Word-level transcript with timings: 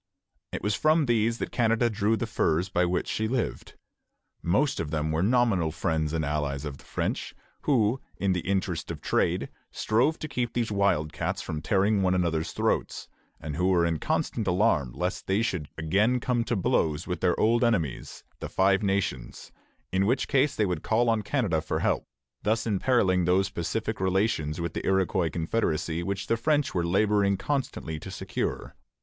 It 0.51 0.63
was 0.63 0.73
from 0.73 1.05
these 1.05 1.37
that 1.37 1.51
Canada 1.51 1.87
drew 1.87 2.17
the 2.17 2.25
furs 2.25 2.69
by 2.69 2.85
which 2.85 3.07
she 3.07 3.27
lived. 3.27 3.75
Most 4.41 4.79
of 4.79 4.89
them 4.89 5.11
were 5.11 5.21
nominal 5.21 5.71
friends 5.71 6.11
and 6.11 6.25
allies 6.25 6.65
of 6.65 6.79
the 6.79 6.83
French, 6.85 7.35
who 7.65 8.01
in 8.17 8.33
the 8.33 8.39
interest 8.39 8.89
of 8.89 8.99
trade 8.99 9.47
strove 9.69 10.17
to 10.17 10.27
keep 10.27 10.53
these 10.53 10.71
wild 10.71 11.13
cats 11.13 11.43
from 11.43 11.61
tearing 11.61 12.01
one 12.01 12.15
another's 12.15 12.51
throats, 12.51 13.09
and 13.39 13.55
who 13.57 13.67
were 13.67 13.85
in 13.85 13.99
constant 13.99 14.47
alarm 14.47 14.91
lest 14.93 15.27
they 15.27 15.43
should 15.43 15.69
again 15.77 16.19
come 16.19 16.43
to 16.45 16.55
blows 16.55 17.05
with 17.05 17.21
their 17.21 17.39
old 17.39 17.63
enemies, 17.63 18.23
the 18.39 18.49
Five 18.49 18.81
Nations, 18.81 19.51
in 19.91 20.07
which 20.07 20.27
case 20.27 20.55
they 20.55 20.65
would 20.65 20.81
call 20.81 21.09
on 21.11 21.21
Canada 21.21 21.61
for 21.61 21.81
help, 21.81 22.07
thus 22.41 22.65
imperilling 22.65 23.25
those 23.25 23.51
pacific 23.51 23.99
relations 23.99 24.59
with 24.59 24.73
the 24.73 24.83
Iroquois 24.83 25.29
confederacy 25.29 26.01
which 26.01 26.25
the 26.25 26.37
French 26.37 26.73
were 26.73 26.87
laboring 26.87 27.37
constantly 27.37 27.99
to 27.99 28.09
secure. 28.09 28.73